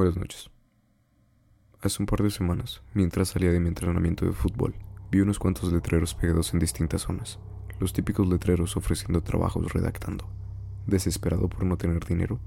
[0.00, 0.50] Buenas noches.
[1.82, 4.74] Hace un par de semanas, mientras salía de mi entrenamiento de fútbol,
[5.10, 7.38] vi unos cuantos letreros pegados en distintas zonas.
[7.78, 10.26] Los típicos letreros ofreciendo trabajos redactando.
[10.86, 12.40] ¿Desesperado por no tener dinero?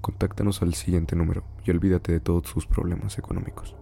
[0.00, 3.74] Contáctanos al siguiente número y olvídate de todos sus problemas económicos.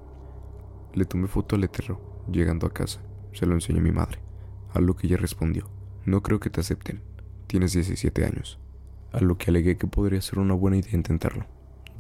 [0.95, 3.03] Le tomé foto al letrero, llegando a casa.
[3.35, 4.21] Se lo enseñé a mi madre,
[4.73, 5.69] a lo que ella respondió.
[6.07, 7.03] No creo que te acepten.
[7.47, 8.59] Tienes 17 años.
[9.13, 11.45] A lo que alegué que podría ser una buena idea intentarlo,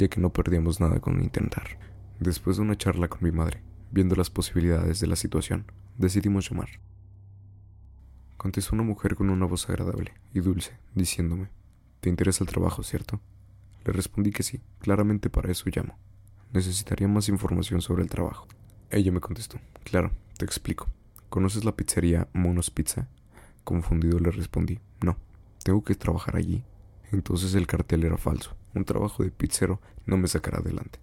[0.08, 1.78] que no perdíamos nada con intentar.
[2.20, 5.66] Después de una charla con mi madre, viendo las posibilidades de la situación,
[5.98, 6.68] decidimos llamar.
[8.36, 11.48] Contestó una mujer con una voz agradable y dulce, diciéndome,
[12.00, 13.20] ¿te interesa el trabajo, cierto?
[13.84, 15.98] Le respondí que sí, claramente para eso llamo.
[16.52, 18.46] Necesitaría más información sobre el trabajo.
[18.90, 20.88] Ella me contestó, claro, te explico.
[21.28, 23.08] ¿Conoces la pizzería Monos Pizza?
[23.64, 25.16] Confundido le respondí, no,
[25.62, 26.64] tengo que trabajar allí.
[27.10, 28.56] Entonces el cartel era falso.
[28.74, 30.98] Un trabajo de pizzero no me sacará adelante.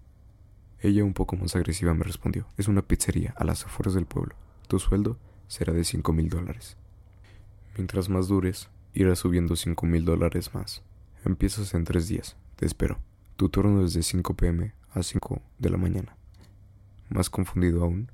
[0.82, 4.36] Ella, un poco más agresiva, me respondió, es una pizzería a las afueras del pueblo.
[4.68, 5.18] Tu sueldo
[5.48, 6.78] será de cinco mil dólares.
[7.76, 10.84] Mientras más dures, irás subiendo cinco mil dólares más.
[11.26, 12.38] Empiezas en tres días.
[12.56, 13.00] Te espero.
[13.36, 16.18] Tu turno es de 5 pm a 5 de la mañana.
[17.08, 18.12] Más confundido aún,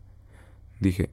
[0.80, 1.09] dije,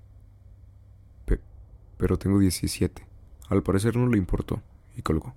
[1.96, 3.06] pero tengo 17.
[3.48, 4.60] Al parecer no le importó
[4.96, 5.34] y colgó.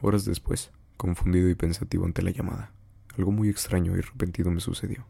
[0.00, 0.70] Horas después,
[1.02, 2.70] confundido y pensativo ante la llamada,
[3.18, 5.04] algo muy extraño y repentino me sucedió.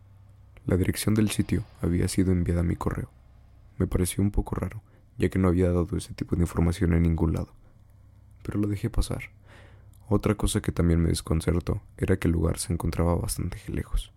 [0.64, 3.10] La dirección del sitio había sido enviada a mi correo.
[3.76, 4.80] Me pareció un poco raro,
[5.18, 7.52] ya que no había dado ese tipo de información en ningún lado.
[8.42, 9.24] Pero lo dejé pasar.
[10.08, 14.14] Otra cosa que también me desconcertó era que el lugar se encontraba bastante lejos.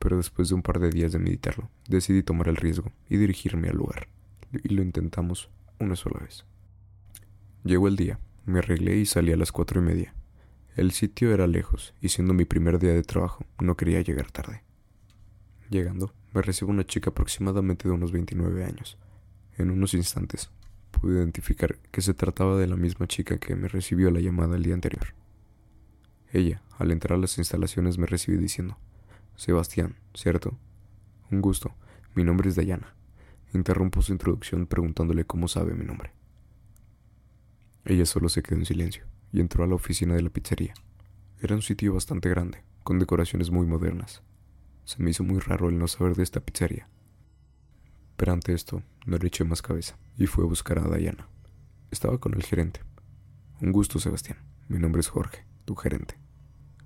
[0.00, 3.68] Pero después de un par de días de meditarlo, decidí tomar el riesgo y dirigirme
[3.68, 4.08] al lugar
[4.52, 6.44] y lo intentamos una sola vez.
[7.62, 10.14] Llegó el día, me arreglé y salí a las cuatro y media.
[10.74, 14.62] El sitio era lejos y siendo mi primer día de trabajo no quería llegar tarde.
[15.68, 18.96] Llegando, me recibe una chica aproximadamente de unos 29 años.
[19.58, 20.50] En unos instantes
[20.90, 24.62] pude identificar que se trataba de la misma chica que me recibió la llamada el
[24.62, 25.14] día anterior.
[26.32, 28.78] Ella, al entrar a las instalaciones, me recibió diciendo,
[29.36, 30.56] Sebastián, ¿cierto?
[31.30, 31.74] Un gusto,
[32.14, 32.94] mi nombre es Dayana.
[33.52, 36.12] Interrumpo su introducción preguntándole cómo sabe mi nombre.
[37.84, 40.74] Ella solo se quedó en silencio y entró a la oficina de la pizzería.
[41.40, 44.22] Era un sitio bastante grande, con decoraciones muy modernas.
[44.84, 46.88] Se me hizo muy raro el no saber de esta pizzería.
[48.16, 51.28] Pero ante esto, no le eché más cabeza y fui a buscar a Diana.
[51.90, 52.80] Estaba con el gerente.
[53.60, 54.38] Un gusto, Sebastián.
[54.68, 56.18] Mi nombre es Jorge, tu gerente.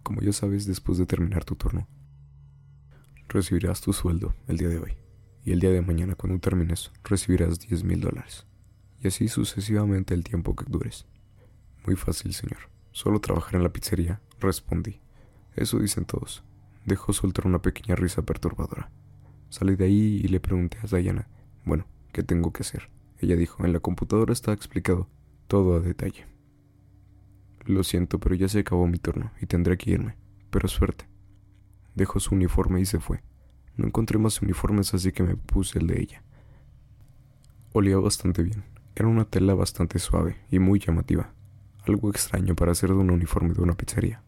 [0.02, 1.88] Como ya sabes, después de terminar tu turno,
[3.28, 4.96] recibirás tu sueldo el día de hoy
[5.44, 8.46] y el día de mañana cuando termines recibirás 10 mil dólares.
[9.02, 11.06] Y así sucesivamente el tiempo que dures.
[11.86, 12.70] Muy fácil, señor.
[12.92, 15.00] Solo trabajar en la pizzería, respondí.
[15.54, 16.42] Eso dicen todos.
[16.84, 18.90] Dejó soltar una pequeña risa perturbadora.
[19.48, 21.28] Salí de ahí y le pregunté a Diana,
[21.64, 22.90] bueno, ¿qué tengo que hacer?
[23.18, 25.08] Ella dijo, en la computadora está explicado
[25.46, 26.26] todo a detalle.
[27.64, 30.16] Lo siento, pero ya se acabó mi turno y tendré que irme.
[30.50, 31.06] Pero suerte.
[31.94, 33.22] Dejó su uniforme y se fue.
[33.76, 36.22] No encontré más uniformes así que me puse el de ella.
[37.72, 38.64] Olía bastante bien.
[38.98, 41.30] Era una tela bastante suave y muy llamativa.
[41.86, 44.22] Algo extraño para hacer de un uniforme de una pizzería.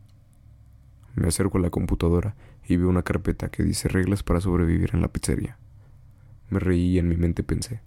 [1.15, 2.37] Me acerco a la computadora
[2.69, 5.57] y veo una carpeta que dice reglas para sobrevivir en la pizzería.
[6.51, 7.81] Me reí y en mi mente pensé,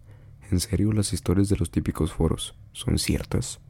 [0.49, 3.61] ¿en serio las historias de los típicos foros son ciertas?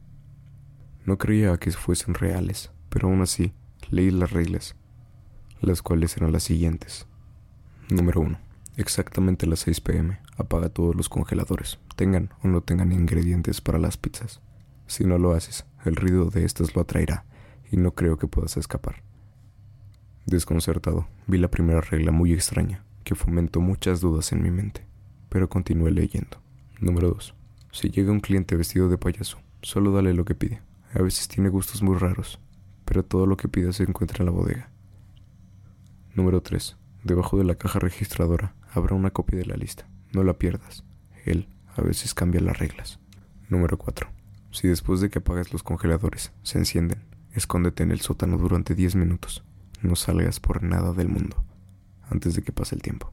[1.04, 3.52] No creía que fuesen reales, pero aún así
[3.90, 4.74] leí las reglas,
[5.60, 7.06] las cuales eran las siguientes.
[7.90, 8.38] Número 1.
[8.78, 10.18] Exactamente a las 6 pm.
[10.42, 14.40] Apaga todos los congeladores, tengan o no tengan ingredientes para las pizzas.
[14.88, 17.24] Si no lo haces, el ruido de estas lo atraerá
[17.70, 19.04] y no creo que puedas escapar.
[20.26, 24.84] Desconcertado, vi la primera regla muy extraña, que fomentó muchas dudas en mi mente,
[25.28, 26.42] pero continué leyendo.
[26.80, 27.36] Número 2.
[27.70, 30.60] Si llega un cliente vestido de payaso, solo dale lo que pide.
[30.92, 32.40] A veces tiene gustos muy raros,
[32.84, 34.70] pero todo lo que pida se encuentra en la bodega.
[36.16, 36.76] Número 3.
[37.04, 39.86] Debajo de la caja registradora habrá una copia de la lista.
[40.12, 40.84] No la pierdas.
[41.24, 43.00] Él a veces cambia las reglas.
[43.48, 44.08] Número 4.
[44.50, 48.96] Si después de que apagues los congeladores se encienden, escóndete en el sótano durante 10
[48.96, 49.44] minutos.
[49.80, 51.44] No salgas por nada del mundo
[52.12, 53.12] antes de que pase el tiempo.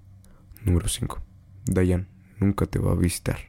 [0.64, 1.22] Número 5.
[1.66, 2.08] Diane
[2.40, 3.40] nunca te va a visitar.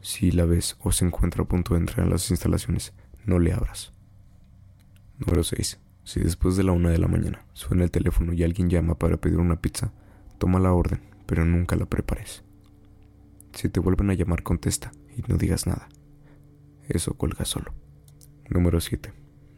[0.00, 2.92] Si la ves o se encuentra a punto de entrar en las instalaciones,
[3.24, 3.92] no le abras.
[5.18, 5.80] Número 6.
[6.04, 9.16] Si después de la una de la mañana suena el teléfono y alguien llama para
[9.16, 9.92] pedir una pizza,
[10.38, 12.44] toma la orden, pero nunca la prepares.
[13.56, 15.88] Si te vuelven a llamar, contesta y no digas nada.
[16.88, 17.72] Eso colga solo.
[18.50, 19.14] Número 7.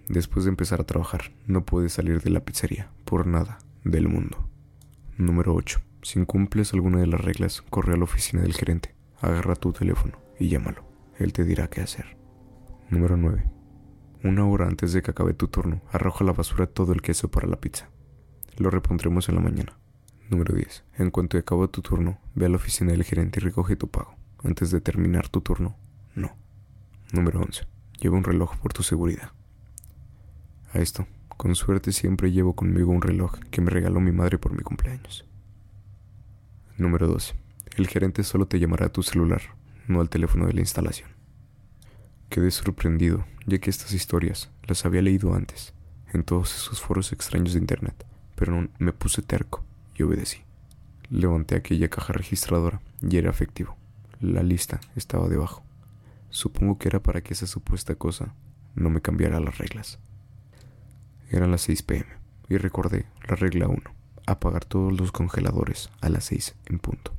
[0.08, 4.48] Después de empezar a trabajar, no puedes salir de la pizzería, por nada, del mundo.
[5.16, 5.80] Número 8.
[6.02, 10.16] Si incumples alguna de las reglas, corre a la oficina del gerente, agarra tu teléfono
[10.38, 10.84] y llámalo.
[11.18, 12.16] Él te dirá qué hacer.
[12.90, 13.50] Número 9.
[14.22, 17.32] Una hora antes de que acabe tu turno, arroja a la basura todo el queso
[17.32, 17.90] para la pizza.
[18.58, 19.76] Lo repondremos en la mañana.
[20.28, 20.84] Número 10.
[20.98, 24.14] En cuanto acabe tu turno, ve a la oficina del gerente y recoge tu pago.
[24.44, 25.74] Antes de terminar tu turno,
[26.14, 26.36] no.
[27.12, 27.66] Número 11.
[27.98, 29.32] Lleva un reloj por tu seguridad.
[30.74, 31.06] A esto,
[31.38, 35.24] con suerte siempre llevo conmigo un reloj que me regaló mi madre por mi cumpleaños.
[36.76, 37.34] Número 12.
[37.76, 39.40] El gerente solo te llamará a tu celular,
[39.86, 41.08] no al teléfono de la instalación.
[42.28, 45.72] Quedé sorprendido, ya que estas historias las había leído antes,
[46.12, 48.04] en todos esos foros extraños de internet,
[48.34, 49.64] pero me puse terco
[49.98, 50.38] y obedecí.
[51.10, 53.76] Levanté aquella caja registradora y era efectivo.
[54.20, 55.62] La lista estaba debajo.
[56.30, 58.34] Supongo que era para que esa supuesta cosa
[58.74, 59.98] no me cambiara las reglas.
[61.30, 62.06] Eran las 6 pm
[62.48, 63.82] y recordé la regla 1,
[64.26, 67.12] apagar todos los congeladores a las 6 en punto.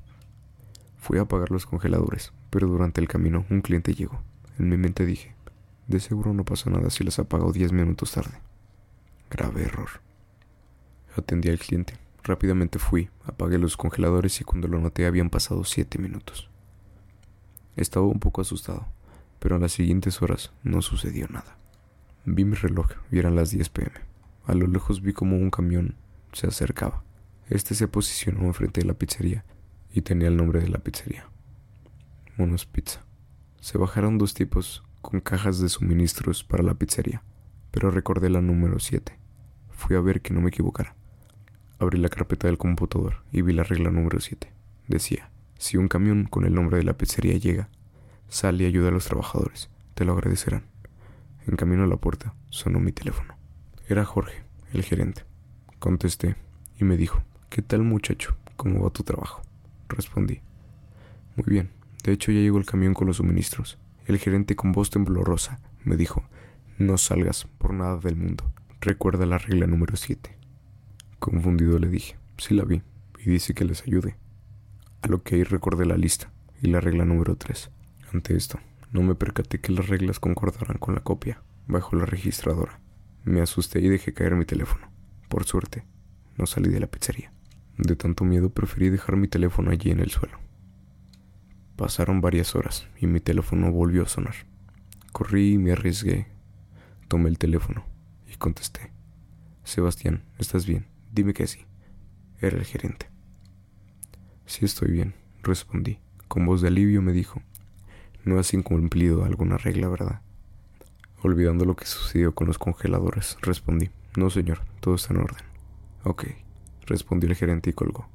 [0.97, 4.21] Fui a apagar los congeladores, pero durante el camino un cliente llegó.
[4.57, 5.33] En mi mente dije,
[5.87, 8.37] de seguro no pasa nada si los apago 10 minutos tarde.
[9.29, 9.89] Grave error.
[11.15, 11.93] Atendí al cliente.
[12.23, 16.49] Rápidamente fui, apagué los congeladores y cuando lo noté habían pasado 7 minutos.
[17.75, 18.87] Estaba un poco asustado,
[19.39, 21.57] pero en las siguientes horas no sucedió nada.
[22.25, 23.91] Vi mi reloj y eran las 10 pm.
[24.45, 25.95] A lo lejos vi como un camión
[26.33, 27.03] se acercaba.
[27.47, 29.43] Este se posicionó enfrente de la pizzería
[29.91, 31.27] y tenía el nombre de la pizzería.
[32.37, 33.01] Monos Pizza.
[33.59, 37.23] Se bajaron dos tipos con cajas de suministros para la pizzería,
[37.71, 39.17] pero recordé la número 7.
[39.71, 40.95] Fui a ver que no me equivocara.
[41.79, 44.51] Abrí la carpeta del computador y vi la regla número 7.
[44.89, 47.69] Decía, si un camión con el nombre de la pizzería llega,
[48.27, 49.69] sal y ayuda a los trabajadores.
[49.93, 50.63] Te lo agradecerán.
[51.47, 53.33] En camino a la puerta sonó mi teléfono.
[53.87, 54.43] Era Jorge,
[54.73, 55.23] el gerente.
[55.79, 56.35] Contesté
[56.77, 58.35] y me dijo, ¿qué tal muchacho?
[58.57, 59.41] ¿Cómo va tu trabajo?
[59.87, 60.41] Respondí.
[61.37, 61.69] Muy bien,
[62.03, 63.77] de hecho ya llegó el camión con los suministros.
[64.05, 66.25] El gerente con voz temblorosa me dijo,
[66.77, 68.51] no salgas por nada del mundo.
[68.81, 70.38] Recuerda la regla número 7.
[71.19, 72.81] Confundido le dije, sí la vi,
[73.19, 74.15] y dice que les ayude.
[75.01, 76.31] A lo que ahí recordé la lista
[76.61, 77.69] y la regla número 3.
[78.13, 78.59] Ante esto,
[78.91, 82.79] no me percaté que las reglas concordaran con la copia bajo la registradora.
[83.23, 84.89] Me asusté y dejé caer mi teléfono.
[85.27, 85.83] Por suerte,
[86.37, 87.31] no salí de la pizzería.
[87.77, 90.39] De tanto miedo preferí dejar mi teléfono allí en el suelo.
[91.75, 94.35] Pasaron varias horas y mi teléfono volvió a sonar.
[95.11, 96.27] Corrí y me arriesgué.
[97.07, 97.85] Tomé el teléfono
[98.27, 98.91] y contesté.
[99.63, 100.87] Sebastián, ¿estás bien?
[101.11, 101.65] Dime que sí.
[102.39, 103.09] Era el gerente.
[104.45, 105.99] Sí estoy bien, respondí.
[106.27, 107.41] Con voz de alivio me dijo,
[108.23, 110.21] no has incumplido alguna regla, ¿verdad?
[111.21, 113.89] Olvidando lo que sucedió con los congeladores, respondí.
[114.15, 115.43] No, señor, todo está en orden.
[116.03, 116.25] Ok,
[116.85, 118.07] respondió el gerente y colgó.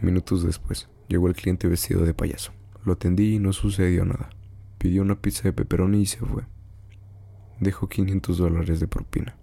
[0.00, 2.52] Minutos después, llegó el cliente vestido de payaso.
[2.84, 4.30] Lo atendí y no sucedió nada.
[4.78, 6.44] Pidió una pizza de pepperoni y se fue.
[7.60, 9.36] Dejó 500 dólares de propina,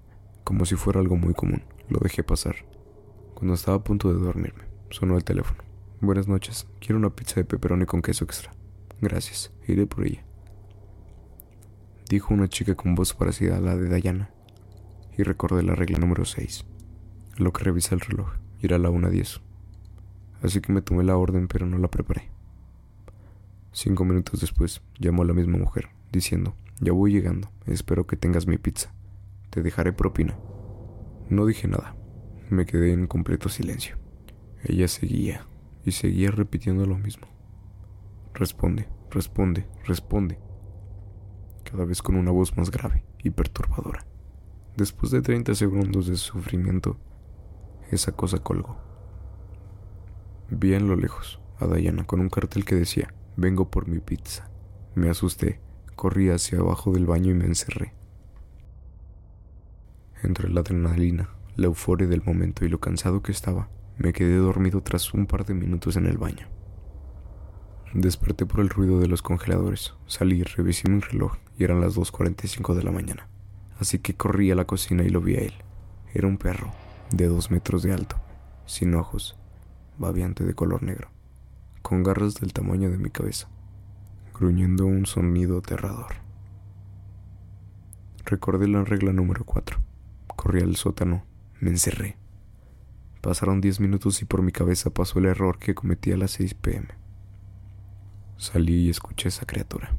[0.44, 1.64] como si fuera algo muy común.
[1.90, 2.56] Lo dejé pasar.
[3.34, 5.64] Cuando estaba a punto de dormirme, sonó el teléfono.
[6.02, 8.52] Buenas noches, quiero una pizza de pepperoni con queso extra.
[9.02, 10.24] Gracias, iré por ella.
[12.08, 14.30] Dijo una chica con voz parecida a la de Diana,
[15.18, 16.64] y recordé la regla número 6,
[17.38, 19.42] lo que revisé el reloj, era la 1.10.
[20.44, 22.30] Así que me tomé la orden, pero no la preparé.
[23.72, 28.46] Cinco minutos después, llamó a la misma mujer, diciendo, ya voy llegando, espero que tengas
[28.46, 28.94] mi pizza.
[29.50, 30.38] Te dejaré propina.
[31.30, 31.96] No dije nada,
[32.50, 33.98] me quedé en completo silencio.
[34.64, 35.48] Ella seguía,
[35.86, 37.28] y seguía repitiendo lo mismo.
[38.34, 40.40] Responde, responde, responde.
[41.64, 44.06] Cada vez con una voz más grave y perturbadora.
[44.76, 46.98] Después de 30 segundos de sufrimiento,
[47.92, 48.78] esa cosa colgó.
[50.50, 54.50] Vi en lo lejos a Diana con un cartel que decía, vengo por mi pizza.
[54.96, 55.62] Me asusté,
[55.96, 57.94] corrí hacia abajo del baño y me encerré.
[60.22, 64.82] Entre la adrenalina, la euforia del momento y lo cansado que estaba, me quedé dormido
[64.82, 66.48] tras un par de minutos en el baño.
[67.94, 69.94] Desperté por el ruido de los congeladores.
[70.08, 73.28] Salí, revisé mi reloj y eran las 2.45 de la mañana.
[73.80, 75.54] Así que corrí a la cocina y lo vi a él.
[76.14, 76.72] Era un perro,
[77.12, 78.18] de dos metros de alto,
[78.66, 79.38] sin ojos,
[79.98, 81.10] babiante de color negro,
[81.82, 83.50] con garras del tamaño de mi cabeza,
[84.34, 86.16] gruñendo un sonido aterrador.
[88.26, 89.89] Recordé la regla número 4.
[90.40, 91.26] Corrí al sótano,
[91.60, 92.16] me encerré.
[93.20, 96.54] Pasaron diez minutos y por mi cabeza pasó el error que cometí a las 6
[96.54, 96.88] pm.
[98.38, 99.98] Salí y escuché a esa criatura.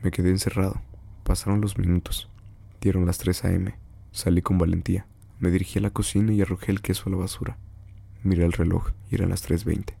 [0.00, 0.80] Me quedé encerrado.
[1.24, 2.30] Pasaron los minutos.
[2.80, 3.74] Dieron las 3 a.m.
[4.12, 5.08] Salí con valentía.
[5.40, 7.58] Me dirigí a la cocina y arrojé el queso a la basura.
[8.22, 9.96] Miré el reloj y eran las 3.20.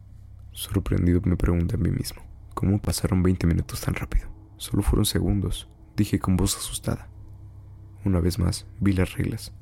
[0.52, 2.22] Sorprendido me pregunté a mí mismo,
[2.54, 4.28] ¿cómo pasaron 20 minutos tan rápido?
[4.56, 7.08] Solo fueron segundos, dije con voz asustada.
[8.04, 9.52] Una vez más, vi las reglas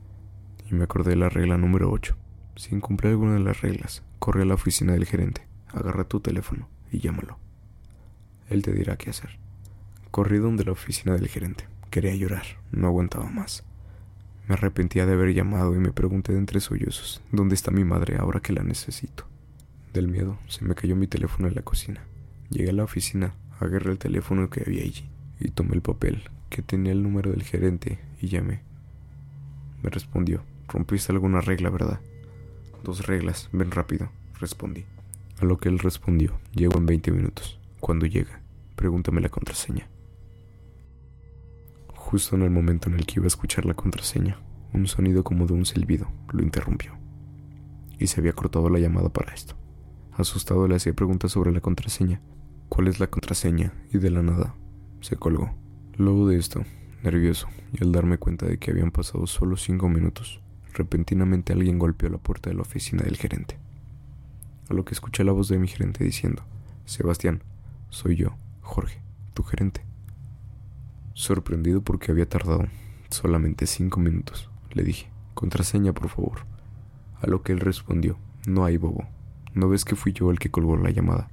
[0.73, 2.17] y me acordé de la regla número 8.
[2.57, 6.67] Si incumple alguna de las reglas, corre a la oficina del gerente, agarra tu teléfono
[6.91, 7.39] y llámalo.
[8.49, 9.39] Él te dirá qué hacer.
[10.11, 11.69] Corrí donde la oficina del gerente.
[11.91, 13.65] Quería llorar, no aguantaba más.
[14.49, 18.17] Me arrepentía de haber llamado y me pregunté de entre sollozos, ¿dónde está mi madre
[18.17, 19.27] ahora que la necesito?
[19.93, 22.03] Del miedo, se me cayó mi teléfono en la cocina.
[22.49, 25.05] Llegué a la oficina, agarré el teléfono que había allí
[25.39, 28.72] y tomé el papel que tenía el número del gerente y llamé.
[29.83, 32.01] Me respondió, rompiste alguna regla, ¿verdad?
[32.85, 34.11] Dos reglas, ven rápido,
[34.41, 34.85] respondí.
[35.41, 37.59] A lo que él respondió, llego en 20 minutos.
[37.81, 38.41] Cuando llega,
[38.77, 39.89] pregúntame la contraseña.
[41.95, 44.39] Justo en el momento en el que iba a escuchar la contraseña,
[44.73, 46.93] un sonido como de un silbido lo interrumpió.
[47.99, 49.57] Y se había cortado la llamada para esto.
[50.13, 52.21] Asustado le hacía preguntas sobre la contraseña.
[52.69, 53.73] ¿Cuál es la contraseña?
[53.93, 54.55] Y de la nada,
[55.01, 55.55] se colgó.
[55.97, 56.65] Luego de esto,
[57.03, 60.41] nervioso, y al darme cuenta de que habían pasado solo cinco minutos,
[60.73, 63.59] repentinamente alguien golpeó la puerta de la oficina del gerente.
[64.69, 66.45] A lo que escuché la voz de mi gerente diciendo,
[66.85, 67.43] Sebastián,
[67.91, 69.01] soy yo, Jorge,
[69.35, 69.85] tu gerente.
[71.15, 72.67] Sorprendido porque había tardado
[73.11, 76.47] solamente cinco minutos, le dije, contraseña, por favor.
[77.21, 78.17] A lo que él respondió,
[78.47, 79.07] no hay bobo,
[79.55, 81.29] ¿no ves que fui yo el que colgó la llamada?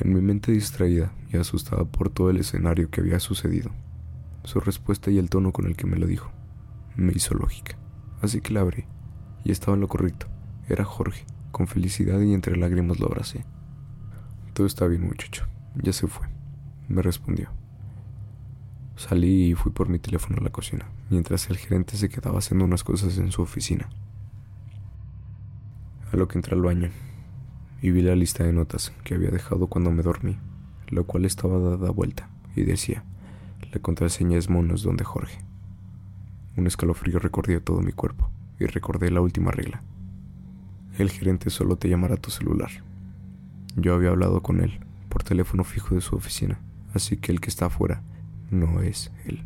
[0.00, 3.70] En mi mente distraída y asustada por todo el escenario que había sucedido,
[4.44, 6.30] su respuesta y el tono con el que me lo dijo
[6.98, 7.78] me hizo lógica.
[8.20, 8.84] Así que la abrí,
[9.44, 10.26] y estaba en lo correcto.
[10.68, 11.24] Era Jorge.
[11.52, 13.46] Con felicidad y entre lágrimas lo abracé.
[14.52, 15.46] Todo está bien, muchacho.
[15.76, 16.26] Ya se fue,
[16.88, 17.50] me respondió.
[18.96, 22.64] Salí y fui por mi teléfono a la cocina, mientras el gerente se quedaba haciendo
[22.64, 23.88] unas cosas en su oficina.
[26.12, 26.90] A lo que entré al baño
[27.80, 30.36] y vi la lista de notas que había dejado cuando me dormí,
[30.88, 33.04] lo cual estaba dada vuelta y decía,
[33.72, 35.38] la contraseña es monos donde Jorge.
[36.56, 39.82] Un escalofrío recorrió todo mi cuerpo y recordé la última regla.
[40.98, 42.70] El gerente solo te llamará a tu celular.
[43.76, 46.58] Yo había hablado con él por teléfono fijo de su oficina,
[46.94, 48.02] así que el que está afuera
[48.50, 49.44] no es él.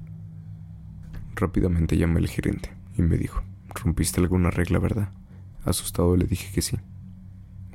[1.34, 3.42] Rápidamente llamé al gerente y me dijo,
[3.74, 5.10] ¿rompiste alguna regla, verdad?
[5.64, 6.78] Asustado le dije que sí.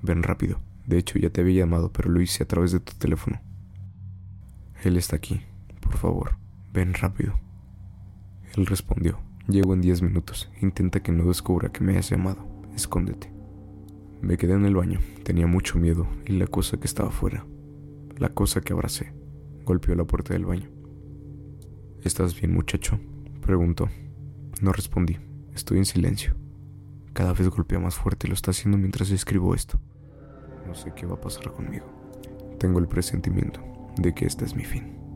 [0.01, 0.59] Ven rápido.
[0.85, 3.41] De hecho, ya te había llamado, pero lo hice a través de tu teléfono.
[4.83, 5.41] Él está aquí.
[5.87, 6.37] Por favor,
[6.73, 7.39] ven rápido.
[8.57, 10.51] Él respondió, llego en diez minutos.
[10.61, 12.45] Intenta que no descubra que me has llamado.
[12.75, 13.31] Escóndete.
[14.21, 14.99] Me quedé en el baño.
[15.23, 17.45] Tenía mucho miedo y la cosa que estaba afuera,
[18.17, 19.13] la cosa que abracé,
[19.63, 20.69] golpeó la puerta del baño.
[22.03, 22.99] ¿Estás bien, muchacho?
[23.41, 23.87] Preguntó.
[24.61, 25.17] No respondí.
[25.55, 26.35] Estoy en silencio.
[27.13, 29.79] Cada vez golpea más fuerte lo está haciendo mientras escribo esto.
[30.67, 31.85] No sé qué va a pasar conmigo.
[32.59, 33.61] Tengo el presentimiento
[33.95, 35.06] de que este es mi fin.